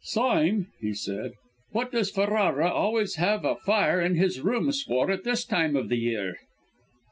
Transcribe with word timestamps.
"Sime," 0.03 0.65
he 0.79 0.95
said, 0.95 1.33
"what 1.73 1.91
does 1.91 2.09
Ferrara 2.09 2.67
always 2.71 3.17
have 3.17 3.45
a 3.45 3.53
fire 3.55 4.01
in 4.01 4.15
his 4.15 4.41
rooms 4.41 4.81
for 4.81 5.11
at 5.11 5.23
this 5.23 5.45
time 5.45 5.75
of 5.75 5.89
the 5.89 5.99
year?" 5.99 6.37